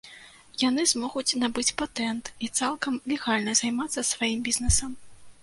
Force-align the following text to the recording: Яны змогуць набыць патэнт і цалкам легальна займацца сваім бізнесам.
Яны 0.69 0.85
змогуць 0.91 1.37
набыць 1.43 1.73
патэнт 1.81 2.31
і 2.47 2.49
цалкам 2.61 2.97
легальна 3.15 3.57
займацца 3.61 4.07
сваім 4.15 4.39
бізнесам. 4.51 4.91